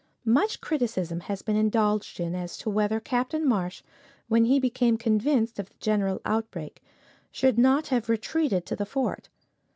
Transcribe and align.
Much 0.25 0.61
criticism 0.61 1.19
has 1.19 1.43
been 1.43 1.55
indulged 1.55 2.19
in 2.19 2.33
as 2.33 2.57
to 2.57 2.71
whether 2.71 2.99
Captain 2.99 3.47
Marsh, 3.47 3.83
when 4.27 4.45
he 4.45 4.59
became 4.59 4.97
convinced 4.97 5.59
of 5.59 5.69
the 5.69 5.75
general 5.79 6.19
outbreak, 6.25 6.81
should 7.31 7.59
not 7.59 7.89
have 7.89 8.09
retreated 8.09 8.65
to 8.65 8.75
the 8.75 8.87
fort. 8.87 9.29